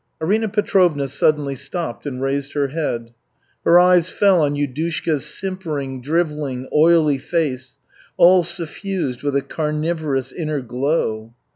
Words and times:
Arina 0.19 0.49
Petrovna 0.49 1.07
suddenly 1.07 1.53
stopped 1.53 2.07
and 2.07 2.19
raised 2.23 2.53
her 2.53 2.69
head. 2.69 3.13
Her 3.63 3.79
eyes 3.79 4.09
fell 4.09 4.41
on 4.41 4.55
Yudushka's 4.55 5.27
simpering, 5.27 6.01
drivelling, 6.01 6.67
oily 6.73 7.19
face, 7.19 7.73
all 8.17 8.41
suffused 8.41 9.21
with 9.21 9.35
a 9.35 9.43
carnivorous 9.43 10.31
inner 10.31 10.61
glow. 10.61 11.35